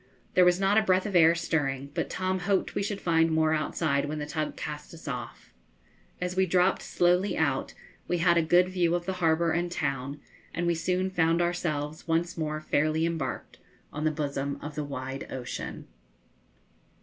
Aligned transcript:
There 0.33 0.45
was 0.45 0.59
not 0.59 0.79
a 0.79 0.81
breath 0.81 1.05
of 1.05 1.15
air 1.15 1.35
stirring, 1.35 1.91
but 1.93 2.09
Tom 2.09 2.39
hoped 2.39 2.73
we 2.73 2.81
should 2.81 2.99
find 2.99 3.29
more 3.29 3.53
outside 3.53 4.05
when 4.05 4.17
the 4.17 4.25
tug 4.25 4.55
cast 4.55 4.95
us 4.95 5.07
off. 5.07 5.53
As 6.19 6.35
we 6.35 6.47
dropped 6.47 6.81
slowly 6.81 7.37
out, 7.37 7.75
we 8.07 8.17
had 8.17 8.35
a 8.35 8.41
good 8.41 8.67
view 8.67 8.95
of 8.95 9.05
the 9.05 9.13
harbour 9.21 9.51
and 9.51 9.71
town; 9.71 10.19
and 10.55 10.65
we 10.65 10.73
soon 10.73 11.11
found 11.11 11.39
ourselves 11.39 12.07
once 12.07 12.35
more 12.35 12.59
fairly 12.59 13.05
embarked 13.05 13.59
on 13.93 14.03
the 14.03 14.09
bosom 14.09 14.57
of 14.59 14.73
the 14.73 14.83
wide 14.83 15.27
ocean. 15.31 15.87